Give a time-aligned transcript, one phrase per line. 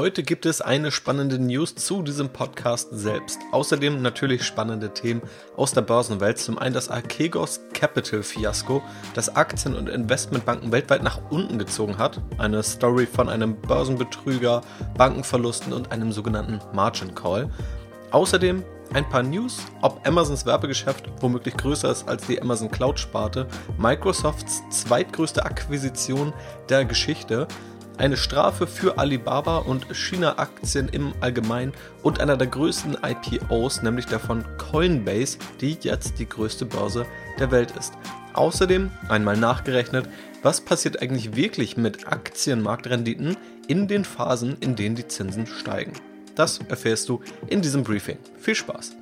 [0.00, 3.38] Heute gibt es eine spannende News zu diesem Podcast selbst.
[3.52, 5.20] Außerdem natürlich spannende Themen
[5.56, 6.38] aus der Börsenwelt.
[6.38, 8.82] Zum einen das Archegos Capital Fiasko,
[9.12, 12.18] das Aktien- und Investmentbanken weltweit nach unten gezogen hat.
[12.38, 14.62] Eine Story von einem Börsenbetrüger,
[14.96, 17.50] Bankenverlusten und einem sogenannten Margin Call.
[18.10, 18.64] Außerdem
[18.94, 23.46] ein paar News, ob Amazons Werbegeschäft womöglich größer ist als die Amazon Cloud-Sparte,
[23.78, 26.32] Microsofts zweitgrößte Akquisition
[26.70, 27.46] der Geschichte,
[28.00, 34.18] eine Strafe für Alibaba und China-Aktien im Allgemeinen und einer der größten IPOs, nämlich der
[34.18, 37.06] von Coinbase, die jetzt die größte Börse
[37.38, 37.92] der Welt ist.
[38.32, 40.08] Außerdem einmal nachgerechnet,
[40.42, 43.36] was passiert eigentlich wirklich mit Aktienmarktrenditen
[43.68, 45.92] in den Phasen, in denen die Zinsen steigen.
[46.34, 48.18] Das erfährst du in diesem Briefing.
[48.38, 48.96] Viel Spaß!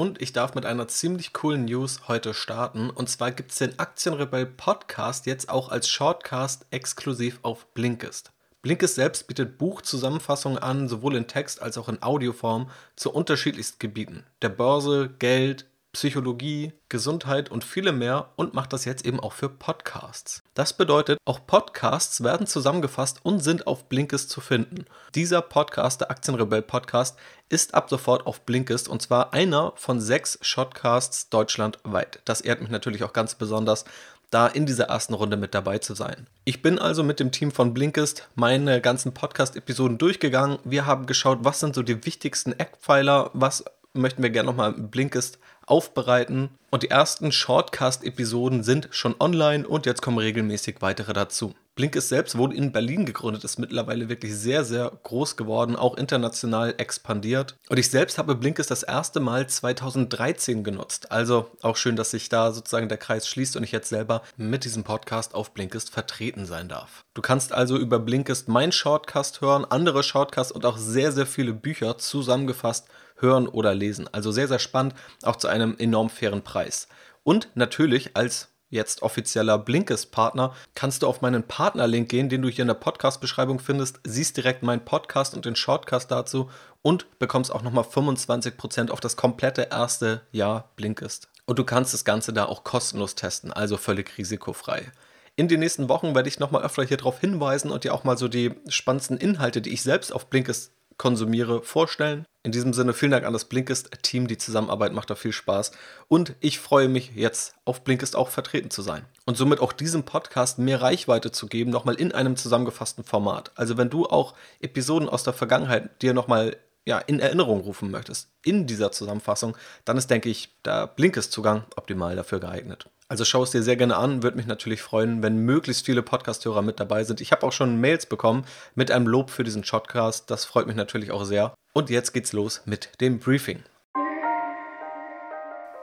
[0.00, 2.88] Und ich darf mit einer ziemlich coolen News heute starten.
[2.88, 8.32] Und zwar gibt es den Aktienrebell Podcast jetzt auch als Shortcast exklusiv auf Blinkist.
[8.62, 14.24] Blinkist selbst bietet Buchzusammenfassungen an, sowohl in Text als auch in Audioform, zu unterschiedlichsten Gebieten.
[14.40, 19.48] Der Börse, Geld, Psychologie, Gesundheit und viele mehr und macht das jetzt eben auch für
[19.48, 20.42] Podcasts.
[20.54, 24.84] Das bedeutet, auch Podcasts werden zusammengefasst und sind auf Blinkist zu finden.
[25.16, 30.38] Dieser Podcast, der Aktienrebell Podcast, ist ab sofort auf Blinkist und zwar einer von sechs
[30.42, 32.20] Shotcasts deutschlandweit.
[32.24, 33.84] Das ehrt mich natürlich auch ganz besonders,
[34.30, 36.28] da in dieser ersten Runde mit dabei zu sein.
[36.44, 40.60] Ich bin also mit dem Team von Blinkist meine ganzen Podcast-Episoden durchgegangen.
[40.62, 45.38] Wir haben geschaut, was sind so die wichtigsten Eckpfeiler, was möchten wir gerne nochmal Blinkist
[45.70, 46.50] aufbereiten.
[46.70, 51.54] Und die ersten Shortcast-Episoden sind schon online und jetzt kommen regelmäßig weitere dazu.
[51.80, 56.74] Blinkist selbst wurde in Berlin gegründet, ist mittlerweile wirklich sehr, sehr groß geworden, auch international
[56.76, 57.56] expandiert.
[57.70, 61.10] Und ich selbst habe Blinkist das erste Mal 2013 genutzt.
[61.10, 64.64] Also auch schön, dass sich da sozusagen der Kreis schließt und ich jetzt selber mit
[64.64, 67.04] diesem Podcast auf Blinkist vertreten sein darf.
[67.14, 71.54] Du kannst also über Blinkist mein Shortcast hören, andere Shortcasts und auch sehr, sehr viele
[71.54, 72.88] Bücher zusammengefasst
[73.20, 74.08] hören oder lesen.
[74.12, 76.88] Also sehr, sehr spannend, auch zu einem enorm fairen Preis.
[77.22, 82.62] Und natürlich als jetzt offizieller Blinkist-Partner, kannst du auf meinen Partnerlink gehen, den du hier
[82.62, 86.48] in der Podcast-Beschreibung findest, siehst direkt meinen Podcast und den Shortcast dazu
[86.82, 91.28] und bekommst auch nochmal 25% auf das komplette erste Jahr Blinkist.
[91.46, 94.92] Und du kannst das Ganze da auch kostenlos testen, also völlig risikofrei.
[95.36, 98.16] In den nächsten Wochen werde ich nochmal öfter hier drauf hinweisen und dir auch mal
[98.16, 102.26] so die spannendsten Inhalte, die ich selbst auf Blinkist konsumiere, vorstellen.
[102.42, 104.28] In diesem Sinne vielen Dank an das Blinkist-Team.
[104.28, 105.72] Die Zusammenarbeit macht da viel Spaß.
[106.08, 109.06] Und ich freue mich jetzt auf Blinkist auch vertreten zu sein.
[109.24, 113.50] Und somit auch diesem Podcast mehr Reichweite zu geben, nochmal in einem zusammengefassten Format.
[113.54, 118.28] Also wenn du auch Episoden aus der Vergangenheit dir nochmal ja, in Erinnerung rufen möchtest,
[118.44, 119.56] in dieser Zusammenfassung,
[119.86, 122.90] dann ist, denke ich, der Blinkist-Zugang optimal dafür geeignet.
[123.10, 126.62] Also schau es dir sehr gerne an, würde mich natürlich freuen, wenn möglichst viele Podcast-Hörer
[126.62, 127.20] mit dabei sind.
[127.20, 128.44] Ich habe auch schon Mails bekommen
[128.76, 130.30] mit einem Lob für diesen Shotcast.
[130.30, 131.52] Das freut mich natürlich auch sehr.
[131.72, 133.64] Und jetzt geht's los mit dem Briefing.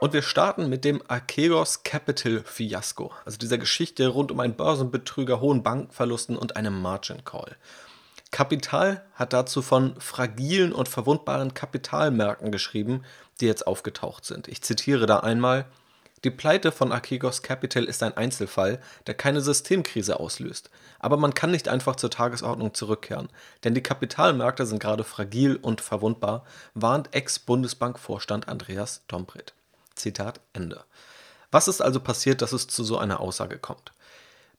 [0.00, 5.42] Und wir starten mit dem Archegos Capital Fiasko, also dieser Geschichte rund um einen Börsenbetrüger,
[5.42, 7.58] hohen Bankverlusten und einem Margin Call.
[8.30, 13.02] Kapital hat dazu von fragilen und verwundbaren Kapitalmärkten geschrieben,
[13.40, 14.48] die jetzt aufgetaucht sind.
[14.48, 15.66] Ich zitiere da einmal:
[16.24, 20.70] die Pleite von Archegos Capital ist ein Einzelfall, der keine Systemkrise auslöst.
[20.98, 23.28] Aber man kann nicht einfach zur Tagesordnung zurückkehren,
[23.64, 29.54] denn die Kapitalmärkte sind gerade fragil und verwundbar, warnt Ex-Bundesbank-Vorstand Andreas Dombrett.
[29.94, 30.84] Zitat Ende.
[31.50, 33.92] Was ist also passiert, dass es zu so einer Aussage kommt?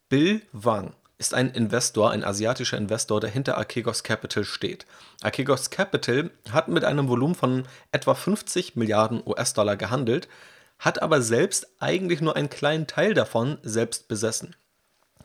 [0.08, 4.86] Bill Wang ist ein Investor, ein asiatischer Investor, der hinter Archegos Capital steht.
[5.22, 10.30] Archegos Capital hat mit einem Volumen von etwa 50 Milliarden US-Dollar gehandelt,
[10.80, 14.56] hat aber selbst eigentlich nur einen kleinen Teil davon selbst besessen.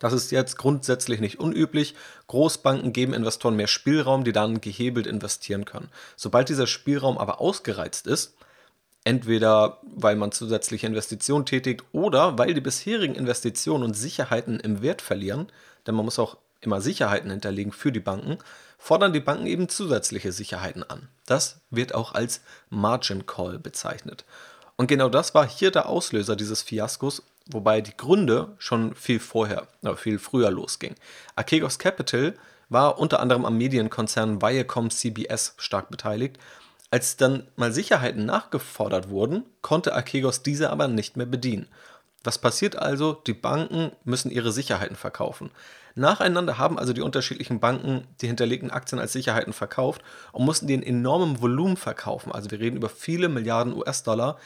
[0.01, 1.95] Das ist jetzt grundsätzlich nicht unüblich.
[2.27, 5.89] Großbanken geben Investoren mehr Spielraum, die dann gehebelt investieren können.
[6.17, 8.35] Sobald dieser Spielraum aber ausgereizt ist,
[9.05, 15.01] entweder weil man zusätzliche Investitionen tätigt oder weil die bisherigen Investitionen und Sicherheiten im Wert
[15.01, 15.47] verlieren,
[15.87, 18.39] denn man muss auch immer Sicherheiten hinterlegen für die Banken,
[18.79, 21.09] fordern die Banken eben zusätzliche Sicherheiten an.
[21.27, 22.41] Das wird auch als
[22.71, 24.25] Margin Call bezeichnet.
[24.77, 29.69] Und genau das war hier der Auslöser dieses Fiaskos, wobei die Gründe schon viel vorher,
[29.83, 30.97] äh, viel früher losgingen.
[31.37, 32.35] Archegos Capital
[32.69, 36.39] war unter anderem am Medienkonzern Viacom CBS stark beteiligt.
[36.91, 41.69] Als dann mal Sicherheiten nachgefordert wurden, konnte Archegos diese aber nicht mehr bedienen.
[42.25, 43.13] Was passiert also?
[43.13, 45.51] Die Banken müssen ihre Sicherheiten verkaufen.
[45.95, 50.75] Nacheinander haben also die unterschiedlichen Banken die hinterlegten Aktien als Sicherheiten verkauft und mussten die
[50.75, 52.33] in enormem Volumen verkaufen.
[52.33, 54.39] Also wir reden über viele Milliarden US-Dollar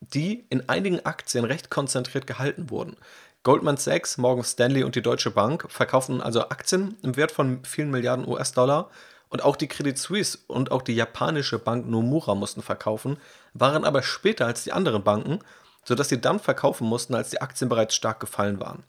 [0.00, 2.96] die in einigen Aktien recht konzentriert gehalten wurden.
[3.42, 7.90] Goldman Sachs, Morgan Stanley und die Deutsche Bank verkauften also Aktien im Wert von vielen
[7.90, 8.90] Milliarden US-Dollar
[9.30, 13.18] und auch die Credit Suisse und auch die japanische Bank Nomura mussten verkaufen,
[13.54, 15.38] waren aber später als die anderen Banken,
[15.84, 18.82] sodass sie dann verkaufen mussten, als die Aktien bereits stark gefallen waren.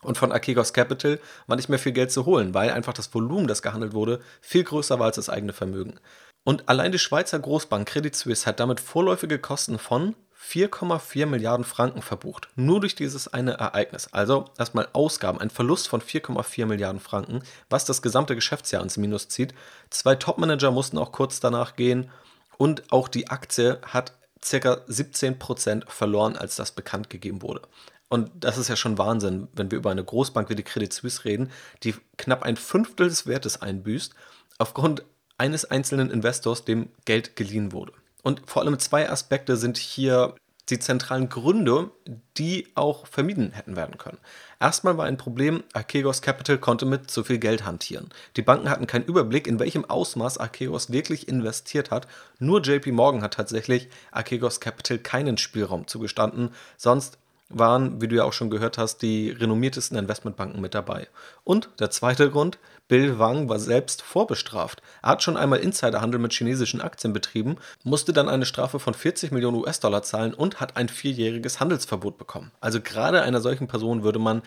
[0.00, 3.46] Und von Archegos Capital war nicht mehr viel Geld zu holen, weil einfach das Volumen,
[3.46, 6.00] das gehandelt wurde, viel größer war als das eigene Vermögen.
[6.44, 12.02] Und allein die Schweizer Großbank Credit Suisse hat damit vorläufige Kosten von 4,4 Milliarden Franken
[12.02, 12.48] verbucht.
[12.56, 14.08] Nur durch dieses eine Ereignis.
[14.12, 19.28] Also erstmal Ausgaben, ein Verlust von 4,4 Milliarden Franken, was das gesamte Geschäftsjahr ins Minus
[19.28, 19.54] zieht.
[19.90, 22.10] Zwei Topmanager mussten auch kurz danach gehen
[22.58, 24.72] und auch die Aktie hat ca.
[24.88, 27.62] 17% verloren, als das bekannt gegeben wurde.
[28.08, 31.24] Und das ist ja schon Wahnsinn, wenn wir über eine Großbank wie die Credit Suisse
[31.24, 31.50] reden,
[31.82, 34.12] die knapp ein Fünftel des Wertes einbüßt,
[34.58, 35.04] aufgrund
[35.38, 37.92] eines einzelnen Investors, dem Geld geliehen wurde.
[38.22, 40.34] Und vor allem zwei Aspekte sind hier
[40.68, 41.90] die zentralen Gründe,
[42.38, 44.18] die auch vermieden hätten werden können.
[44.60, 48.10] Erstmal war ein Problem, Archegos Capital konnte mit zu viel Geld hantieren.
[48.36, 52.06] Die Banken hatten keinen Überblick, in welchem Ausmaß Archegos wirklich investiert hat.
[52.38, 57.18] Nur JP Morgan hat tatsächlich Archegos Capital keinen Spielraum zugestanden, sonst
[57.58, 61.08] waren, wie du ja auch schon gehört hast, die renommiertesten Investmentbanken mit dabei.
[61.44, 62.58] Und der zweite Grund,
[62.88, 64.82] Bill Wang war selbst vorbestraft.
[65.02, 69.32] Er hat schon einmal Insiderhandel mit chinesischen Aktien betrieben, musste dann eine Strafe von 40
[69.32, 72.50] Millionen US-Dollar zahlen und hat ein vierjähriges Handelsverbot bekommen.
[72.60, 74.42] Also gerade einer solchen Person würde man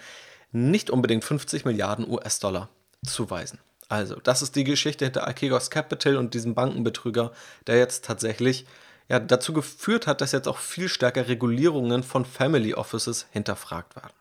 [0.52, 2.70] nicht unbedingt 50 Milliarden US-Dollar
[3.06, 3.60] zuweisen.
[3.88, 7.32] Also, das ist die Geschichte hinter Archegos Capital und diesem Bankenbetrüger,
[7.68, 8.66] der jetzt tatsächlich
[9.08, 14.14] ja, dazu geführt hat, dass jetzt auch viel stärker Regulierungen von Family Offices hinterfragt werden.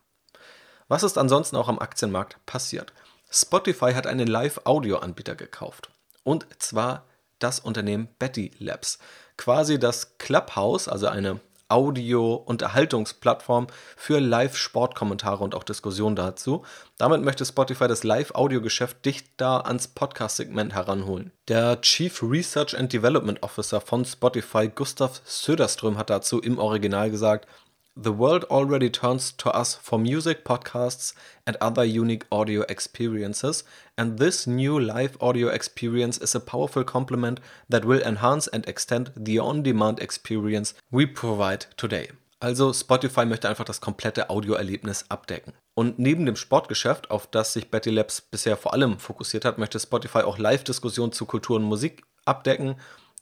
[0.89, 2.93] Was ist ansonsten auch am Aktienmarkt passiert?
[3.31, 5.91] Spotify hat einen Live-Audio-Anbieter gekauft.
[6.23, 7.05] Und zwar
[7.39, 8.99] das Unternehmen Betty Labs.
[9.37, 13.67] Quasi das Clubhouse, also eine Audio-Unterhaltungsplattform
[13.97, 16.65] für Live-Sportkommentare und auch Diskussionen dazu.
[16.99, 21.33] Damit möchte Spotify das Live-Audio-Geschäft dichter ans Podcast-Segment heranholen.
[21.49, 27.49] Der Chief Research and Development Officer von Spotify, Gustav Söderström, hat dazu im Original gesagt,
[27.97, 31.15] The world already turns to us for music, podcasts,
[31.47, 33.63] and other unique audio experiences,
[33.97, 37.39] and this new live audio experience is a powerful complement
[37.69, 42.11] that will enhance and extend the on demand experience we provide today.
[42.41, 45.53] Also Spotify möchte einfach das komplette Audioerlebnis abdecken.
[45.75, 49.79] Und neben dem Sportgeschäft, auf das sich Betty Labs bisher vor allem fokussiert hat, möchte
[49.79, 52.75] Spotify auch Live-Diskussionen zu Kultur und Musik abdecken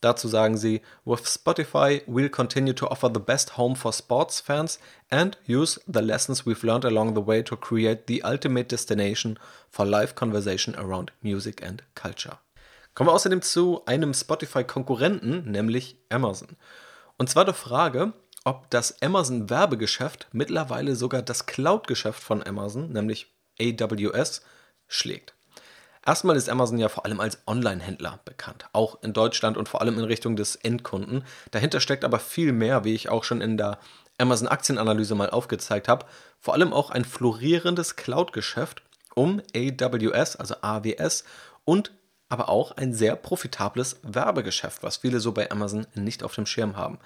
[0.02, 4.80] Dazu sagen sie, with Spotify, we'll continue to offer the best home for sports fans
[5.10, 9.38] and use the lessons we've learned along the way to create the ultimate destination
[9.70, 12.38] for live conversation around music and culture.
[12.94, 16.56] Kommen wir außerdem zu einem Spotify-Konkurrenten, nämlich Amazon.
[17.16, 18.12] Und zwar der Frage,
[18.44, 24.42] ob das Amazon-Werbegeschäft mittlerweile sogar das Cloud-Geschäft von Amazon, nämlich AWS,
[24.88, 25.34] schlägt.
[26.04, 29.98] Erstmal ist Amazon ja vor allem als Online-Händler bekannt, auch in Deutschland und vor allem
[29.98, 31.24] in Richtung des Endkunden.
[31.52, 33.78] Dahinter steckt aber viel mehr, wie ich auch schon in der
[34.18, 36.06] Amazon Aktienanalyse mal aufgezeigt habe,
[36.40, 38.82] vor allem auch ein florierendes Cloud-Geschäft
[39.14, 41.24] um AWS, also AWS
[41.64, 41.92] und
[42.28, 46.76] aber auch ein sehr profitables Werbegeschäft, was viele so bei Amazon nicht auf dem Schirm
[46.76, 46.98] haben.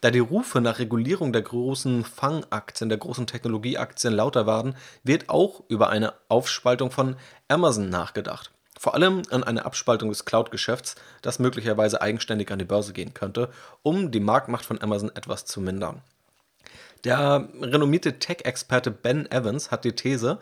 [0.00, 5.62] Da die Rufe nach Regulierung der großen Fangaktien, der großen Technologieaktien lauter werden, wird auch
[5.68, 7.16] über eine Aufspaltung von
[7.48, 8.50] Amazon nachgedacht.
[8.78, 13.50] Vor allem an eine Abspaltung des Cloud-Geschäfts, das möglicherweise eigenständig an die Börse gehen könnte,
[13.82, 16.00] um die Marktmacht von Amazon etwas zu mindern.
[17.04, 20.38] Der renommierte Tech-Experte Ben Evans hat die These,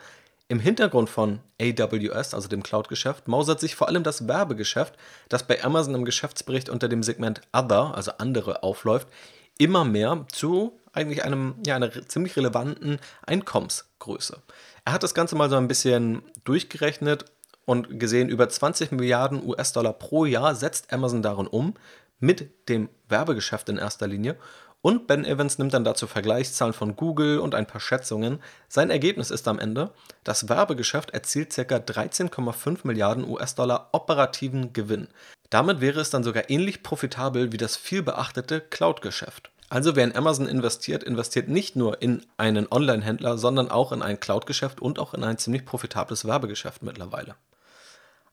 [0.47, 4.95] im Hintergrund von AWS, also dem Cloud-Geschäft, mausert sich vor allem das Werbegeschäft,
[5.29, 9.09] das bei Amazon im Geschäftsbericht unter dem Segment Other, also andere, aufläuft,
[9.59, 14.43] immer mehr zu eigentlich einem, ja, einer ziemlich relevanten Einkommensgröße.
[14.85, 17.27] Er hat das Ganze mal so ein bisschen durchgerechnet
[17.65, 21.75] und gesehen, über 20 Milliarden US-Dollar pro Jahr setzt Amazon darin um,
[22.19, 24.37] mit dem Werbegeschäft in erster Linie.
[24.81, 28.41] Und Ben Evans nimmt dann dazu Vergleichszahlen von Google und ein paar Schätzungen.
[28.69, 29.91] Sein Ergebnis ist am Ende,
[30.25, 31.63] das Werbegeschäft erzielt ca.
[31.63, 35.09] 13,5 Milliarden US-Dollar operativen Gewinn.
[35.51, 39.51] Damit wäre es dann sogar ähnlich profitabel wie das vielbeachtete Cloud-Geschäft.
[39.71, 44.21] Also wer in Amazon investiert, investiert nicht nur in einen Online-Händler, sondern auch in ein
[44.21, 47.35] Cloud-Geschäft und auch in ein ziemlich profitables Werbegeschäft mittlerweile.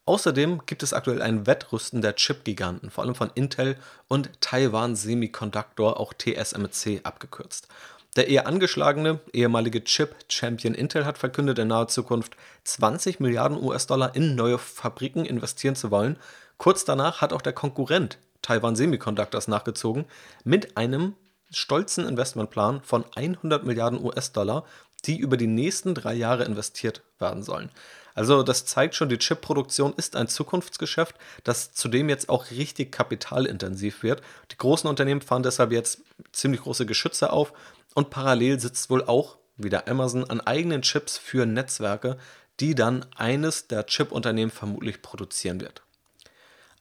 [0.05, 3.75] Außerdem gibt es aktuell ein Wettrüsten der Chip-Giganten, vor allem von Intel
[4.07, 7.67] und Taiwan Semiconductor, auch TSMC abgekürzt.
[8.15, 14.35] Der eher angeschlagene ehemalige Chip-Champion Intel hat verkündet, in naher Zukunft 20 Milliarden US-Dollar in
[14.35, 16.17] neue Fabriken investieren zu wollen,
[16.57, 20.05] Kurz danach hat auch der Konkurrent Taiwan Semiconductors nachgezogen
[20.43, 21.15] mit einem
[21.51, 24.65] stolzen Investmentplan von 100 Milliarden US-Dollar,
[25.05, 27.69] die über die nächsten drei Jahre investiert werden sollen.
[28.13, 34.03] Also das zeigt schon, die Chipproduktion ist ein Zukunftsgeschäft, das zudem jetzt auch richtig kapitalintensiv
[34.03, 34.21] wird.
[34.51, 37.51] Die großen Unternehmen fahren deshalb jetzt ziemlich große Geschütze auf
[37.93, 42.17] und parallel sitzt wohl auch wieder Amazon an eigenen Chips für Netzwerke,
[42.59, 45.81] die dann eines der Chip-Unternehmen vermutlich produzieren wird.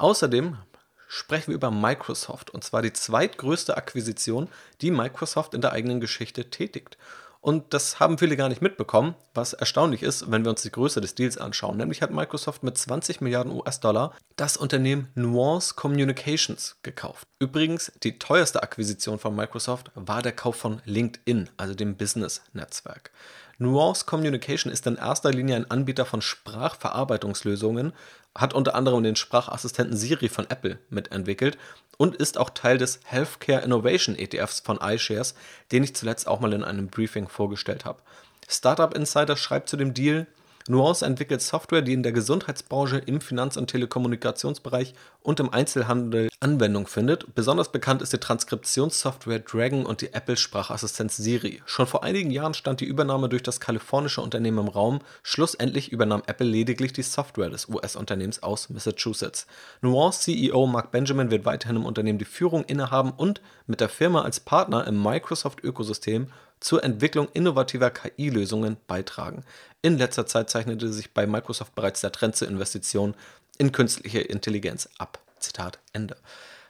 [0.04, 0.58] Außerdem
[1.08, 4.48] sprechen wir über Microsoft und zwar die zweitgrößte Akquisition,
[4.82, 6.98] die Microsoft in der eigenen Geschichte tätigt.
[7.40, 11.00] Und das haben viele gar nicht mitbekommen, was erstaunlich ist, wenn wir uns die Größe
[11.00, 11.78] des Deals anschauen.
[11.78, 17.26] Nämlich hat Microsoft mit 20 Milliarden US-Dollar das Unternehmen Nuance Communications gekauft.
[17.38, 23.10] Übrigens, die teuerste Akquisition von Microsoft war der Kauf von LinkedIn, also dem Business-Netzwerk.
[23.58, 27.92] Nuance Communication ist in erster Linie ein Anbieter von Sprachverarbeitungslösungen,
[28.34, 31.56] hat unter anderem den Sprachassistenten Siri von Apple mitentwickelt
[31.96, 35.34] und ist auch Teil des Healthcare Innovation ETFs von iShares,
[35.70, 38.02] den ich zuletzt auch mal in einem Briefing vorgestellt habe.
[38.48, 40.26] Startup Insider schreibt zu dem Deal,
[40.66, 46.86] Nuance entwickelt Software, die in der Gesundheitsbranche, im Finanz- und Telekommunikationsbereich und im Einzelhandel Anwendung
[46.86, 47.34] findet.
[47.34, 51.60] Besonders bekannt ist die Transkriptionssoftware Dragon und die Apple-Sprachassistenz Siri.
[51.66, 55.00] Schon vor einigen Jahren stand die Übernahme durch das kalifornische Unternehmen im Raum.
[55.22, 59.46] Schlussendlich übernahm Apple lediglich die Software des US-Unternehmens aus Massachusetts.
[59.82, 64.22] Nuance CEO Mark Benjamin wird weiterhin im Unternehmen die Führung innehaben und mit der Firma
[64.22, 66.28] als Partner im Microsoft-Ökosystem
[66.64, 69.44] zur Entwicklung innovativer KI-Lösungen beitragen.
[69.82, 73.14] In letzter Zeit zeichnete sich bei Microsoft bereits der Trend zur Investition
[73.58, 75.18] in künstliche Intelligenz ab.
[75.38, 76.16] Zitat Ende.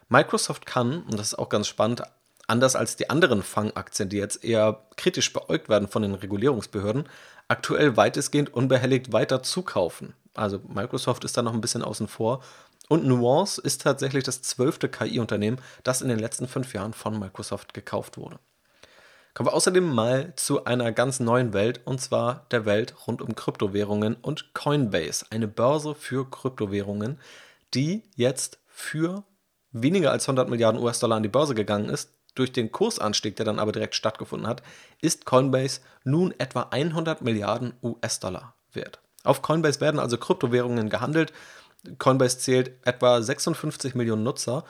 [0.09, 2.03] Microsoft kann, und das ist auch ganz spannend,
[2.49, 7.09] anders als die anderen Fangaktien, die jetzt eher kritisch beäugt werden von den Regulierungsbehörden,
[7.47, 10.15] aktuell weitestgehend unbehelligt weiter zukaufen.
[10.35, 12.43] Also Microsoft ist da noch ein bisschen außen vor.
[12.89, 17.75] Und Nuance ist tatsächlich das zwölfte KI-Unternehmen, das in den letzten fünf Jahren von Microsoft
[17.75, 18.41] gekauft wurde.
[19.35, 23.35] Kommen wir außerdem mal zu einer ganz neuen Welt und zwar der Welt rund um
[23.35, 27.19] Kryptowährungen und Coinbase, eine Börse für Kryptowährungen,
[27.75, 29.25] die jetzt für
[29.73, 32.13] weniger als 100 Milliarden US-Dollar an die Börse gegangen ist.
[32.37, 34.63] Durch den Kursanstieg, der dann aber direkt stattgefunden hat,
[35.01, 39.01] ist Coinbase nun etwa 100 Milliarden US-Dollar wert.
[39.25, 41.33] Auf Coinbase werden also Kryptowährungen gehandelt.
[41.99, 44.65] Coinbase zählt etwa 56 Millionen Nutzer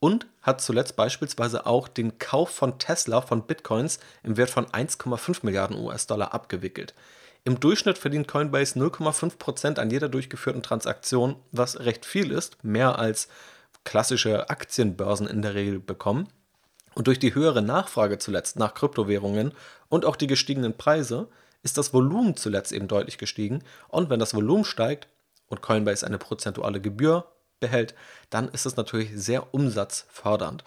[0.00, 5.40] und hat zuletzt beispielsweise auch den Kauf von Tesla von Bitcoins im Wert von 1,5
[5.42, 6.94] Milliarden US-Dollar abgewickelt.
[7.44, 13.28] Im Durchschnitt verdient Coinbase 0,5% an jeder durchgeführten Transaktion, was recht viel ist, mehr als
[13.84, 16.28] klassische Aktienbörsen in der Regel bekommen.
[16.94, 19.52] Und durch die höhere Nachfrage zuletzt nach Kryptowährungen
[19.88, 21.28] und auch die gestiegenen Preise
[21.62, 23.62] ist das Volumen zuletzt eben deutlich gestiegen.
[23.88, 25.08] Und wenn das Volumen steigt
[25.48, 27.26] und Coinbase eine prozentuale Gebühr
[27.60, 27.94] behält,
[28.30, 30.64] dann ist es natürlich sehr umsatzfördernd.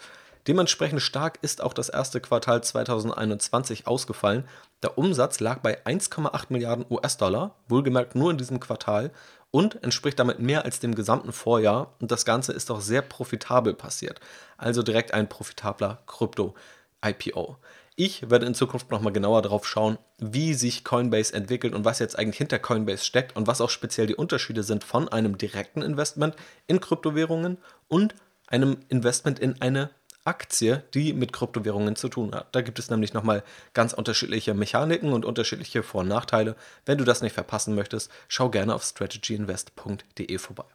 [0.47, 4.45] Dementsprechend stark ist auch das erste Quartal 2021 ausgefallen.
[4.81, 9.11] Der Umsatz lag bei 1,8 Milliarden US-Dollar, wohlgemerkt nur in diesem Quartal,
[9.51, 11.93] und entspricht damit mehr als dem gesamten Vorjahr.
[11.99, 14.19] Und das Ganze ist auch sehr profitabel passiert.
[14.57, 17.57] Also direkt ein profitabler Krypto-IPO.
[17.95, 22.17] Ich werde in Zukunft nochmal genauer darauf schauen, wie sich Coinbase entwickelt und was jetzt
[22.17, 26.35] eigentlich hinter Coinbase steckt und was auch speziell die Unterschiede sind von einem direkten Investment
[26.65, 27.57] in Kryptowährungen
[27.87, 28.15] und
[28.47, 29.91] einem Investment in eine
[30.25, 32.55] Aktie, die mit Kryptowährungen zu tun hat.
[32.55, 36.55] Da gibt es nämlich nochmal ganz unterschiedliche Mechaniken und unterschiedliche Vor- und Nachteile.
[36.85, 40.65] Wenn du das nicht verpassen möchtest, schau gerne auf strategyinvest.de vorbei.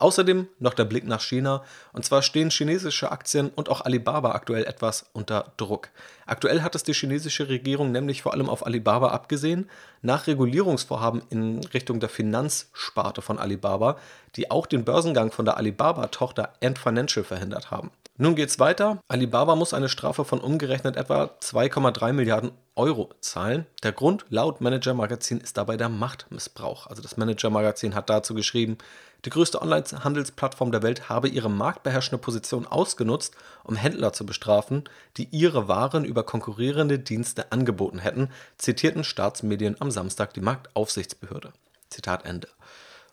[0.00, 1.62] Außerdem noch der Blick nach China.
[1.92, 5.90] Und zwar stehen chinesische Aktien und auch Alibaba aktuell etwas unter Druck.
[6.26, 9.68] Aktuell hat es die chinesische Regierung nämlich vor allem auf Alibaba abgesehen,
[10.00, 13.98] nach Regulierungsvorhaben in Richtung der Finanzsparte von Alibaba,
[14.36, 17.90] die auch den Börsengang von der Alibaba-Tochter Ant Financial verhindert haben.
[18.22, 18.98] Nun geht's weiter.
[19.08, 23.64] Alibaba muss eine Strafe von umgerechnet etwa 2,3 Milliarden Euro zahlen.
[23.82, 26.86] Der Grund laut Manager Magazin ist dabei der Machtmissbrauch.
[26.86, 28.76] Also das Manager Magazin hat dazu geschrieben,
[29.24, 33.34] die größte Online-Handelsplattform der Welt habe ihre marktbeherrschende Position ausgenutzt,
[33.64, 34.84] um Händler zu bestrafen,
[35.16, 41.52] die ihre Waren über konkurrierende Dienste angeboten hätten, zitierten Staatsmedien am Samstag die Marktaufsichtsbehörde.
[41.90, 42.48] Zitat Ende.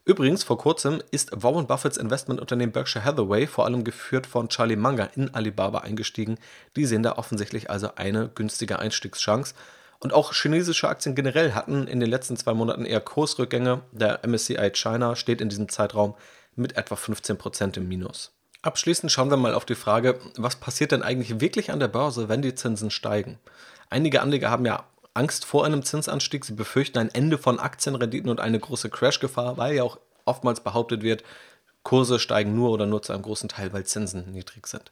[0.05, 5.09] Übrigens, vor kurzem ist Warren Buffetts Investmentunternehmen Berkshire Hathaway, vor allem geführt von Charlie Munger,
[5.17, 6.37] in Alibaba eingestiegen.
[6.77, 9.53] Die sehen da offensichtlich also eine günstige Einstiegschance.
[9.99, 13.81] Und auch chinesische Aktien generell hatten in den letzten zwei Monaten eher Kursrückgänge.
[13.91, 16.15] Der MSCI China steht in diesem Zeitraum
[16.55, 18.31] mit etwa 15% im Minus.
[18.61, 22.29] Abschließend schauen wir mal auf die Frage, was passiert denn eigentlich wirklich an der Börse,
[22.29, 23.39] wenn die Zinsen steigen?
[23.89, 28.39] Einige Anleger haben ja Angst vor einem Zinsanstieg, sie befürchten ein Ende von Aktienrenditen und
[28.39, 31.23] eine große Crashgefahr, weil ja auch oftmals behauptet wird,
[31.83, 34.91] Kurse steigen nur oder nur zu einem großen Teil, weil Zinsen niedrig sind.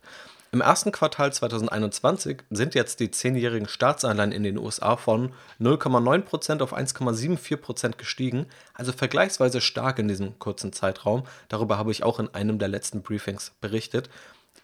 [0.55, 6.73] Im ersten Quartal 2021 sind jetzt die zehnjährigen Staatsanleihen in den USA von 0,9% auf
[6.73, 11.25] 1,74% gestiegen, also vergleichsweise stark in diesem kurzen Zeitraum.
[11.49, 14.09] Darüber habe ich auch in einem der letzten Briefings berichtet.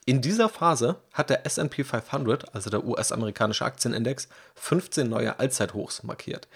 [0.05, 6.47] In dieser Phase hat der SP 500, also der US-amerikanische Aktienindex, 15 neue Allzeithochs markiert.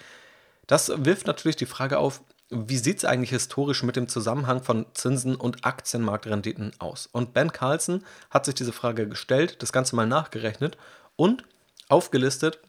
[0.66, 4.86] Das wirft natürlich die Frage auf, wie sieht es eigentlich historisch mit dem Zusammenhang von
[4.94, 7.08] Zinsen und Aktienmarktrenditen aus?
[7.12, 10.78] Und Ben Carlson hat sich diese Frage gestellt, das Ganze mal nachgerechnet
[11.16, 11.44] und
[11.90, 12.60] aufgelistet,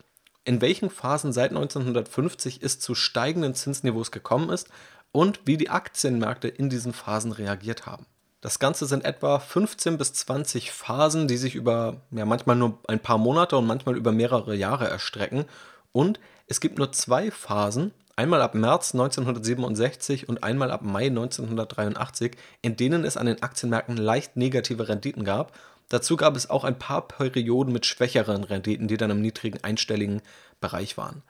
[0.45, 4.69] in welchen Phasen seit 1950 es zu steigenden Zinsniveaus gekommen ist
[5.13, 8.07] und wie die Aktienmärkte in diesen Phasen reagiert haben.
[8.41, 13.01] Das Ganze sind etwa 15 bis 20 Phasen, die sich über ja, manchmal nur ein
[13.01, 15.47] paar Monate und manchmal über mehrere Jahre erstrecken.
[15.91, 22.37] Und es gibt nur zwei Phasen, einmal ab März 1967 und einmal ab Mai 1983,
[22.63, 25.57] in denen es an den Aktienmärkten leicht negative Renditen gab.
[25.89, 30.23] Dazu gab es auch ein paar Perioden mit schwächeren Renditen, die dann im niedrigen einstelligen
[30.61, 31.23] Bereich waren.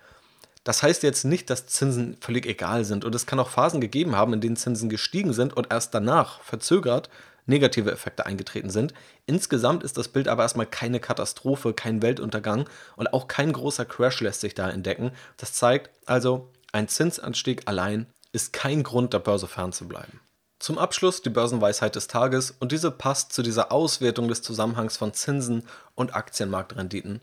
[0.64, 4.16] Das heißt jetzt nicht, dass Zinsen völlig egal sind und es kann auch Phasen gegeben
[4.16, 7.10] haben, in denen Zinsen gestiegen sind und erst danach verzögert
[7.46, 8.92] negative Effekte eingetreten sind.
[9.26, 14.20] Insgesamt ist das Bild aber erstmal keine Katastrophe, kein Weltuntergang und auch kein großer Crash
[14.20, 15.12] lässt sich da entdecken.
[15.36, 20.20] Das zeigt also, ein Zinsanstieg allein ist kein Grund, der Börse fernzubleiben.
[20.58, 25.14] Zum Abschluss die Börsenweisheit des Tages und diese passt zu dieser Auswertung des Zusammenhangs von
[25.14, 25.64] Zinsen
[25.94, 27.20] und Aktienmarktrenditen.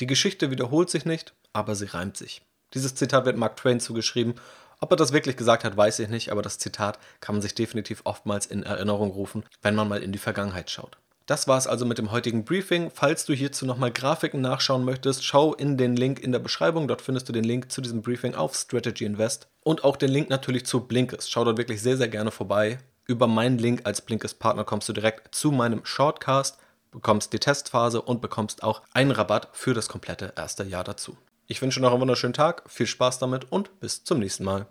[0.00, 2.42] Die Geschichte wiederholt sich nicht, aber sie reimt sich.
[2.74, 4.34] Dieses Zitat wird Mark Twain zugeschrieben.
[4.80, 7.54] Ob er das wirklich gesagt hat, weiß ich nicht, aber das Zitat kann man sich
[7.54, 10.98] definitiv oftmals in Erinnerung rufen, wenn man mal in die Vergangenheit schaut.
[11.28, 12.90] Das war es also mit dem heutigen Briefing.
[12.90, 16.88] Falls du hierzu nochmal Grafiken nachschauen möchtest, schau in den Link in der Beschreibung.
[16.88, 20.30] Dort findest du den Link zu diesem Briefing auf Strategy Invest und auch den Link
[20.30, 21.30] natürlich zu Blinkist.
[21.30, 22.78] Schau dort wirklich sehr, sehr gerne vorbei.
[23.06, 26.56] Über meinen Link als Blinkist Partner kommst du direkt zu meinem Shortcast,
[26.92, 31.18] bekommst die Testphase und bekommst auch einen Rabatt für das komplette erste Jahr dazu.
[31.46, 34.66] Ich wünsche noch einen wunderschönen Tag, viel Spaß damit und bis zum nächsten Mal.